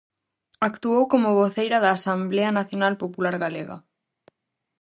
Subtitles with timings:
[0.69, 3.77] Actuou como voceira da Asemblea Nacional Popular Galega.